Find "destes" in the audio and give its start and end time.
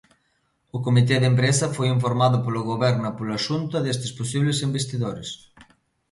3.81-4.11